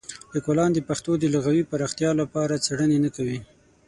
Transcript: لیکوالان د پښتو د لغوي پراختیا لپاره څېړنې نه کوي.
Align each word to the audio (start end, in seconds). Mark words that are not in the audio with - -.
لیکوالان 0.33 0.69
د 0.73 0.79
پښتو 0.87 1.11
د 1.19 1.23
لغوي 1.35 1.63
پراختیا 1.71 2.11
لپاره 2.21 2.61
څېړنې 2.65 2.97
نه 3.05 3.09
کوي. 3.15 3.39